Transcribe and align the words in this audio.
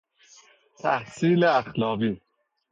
تحصیل 0.79 1.43
اخلاقی 1.43 2.21